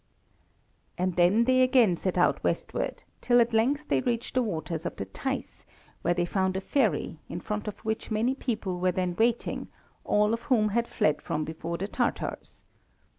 And 0.97 1.15
then 1.15 1.43
they 1.43 1.61
again 1.61 1.95
set 1.95 2.17
out 2.17 2.43
westward, 2.43 3.03
till 3.21 3.39
at 3.39 3.53
length 3.53 3.87
they 3.87 4.01
reached 4.01 4.33
the 4.33 4.41
waters 4.41 4.83
of 4.87 4.95
the 4.95 5.05
Theiss, 5.05 5.63
where 6.01 6.15
they 6.15 6.25
found 6.25 6.57
a 6.57 6.59
ferry, 6.61 7.19
in 7.29 7.39
front 7.39 7.67
of 7.67 7.77
which 7.85 8.09
many 8.09 8.33
people 8.33 8.79
were 8.79 8.91
then 8.91 9.15
waiting, 9.15 9.67
all 10.03 10.33
of 10.33 10.41
whom 10.49 10.69
had 10.69 10.87
fled 10.87 11.21
from 11.21 11.43
before 11.45 11.77
the 11.77 11.87
Tatars. 11.87 12.63